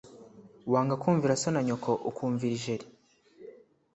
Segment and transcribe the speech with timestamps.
[0.71, 2.85] wanga kumvira so na nyoko, ukumvira ijeri